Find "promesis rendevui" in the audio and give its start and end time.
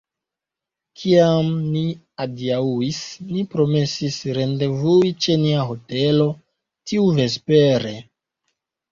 3.51-5.11